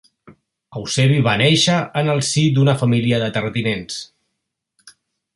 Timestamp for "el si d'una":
2.13-2.75